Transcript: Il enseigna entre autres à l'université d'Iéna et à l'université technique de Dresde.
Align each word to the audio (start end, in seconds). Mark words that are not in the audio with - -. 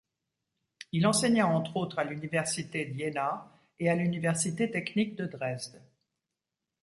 Il 0.93 1.05
enseigna 1.05 1.45
entre 1.45 1.77
autres 1.77 1.99
à 1.99 2.03
l'université 2.03 2.85
d'Iéna 2.85 3.47
et 3.77 3.87
à 3.87 3.95
l'université 3.95 4.71
technique 4.71 5.13
de 5.15 5.27
Dresde. 5.27 5.79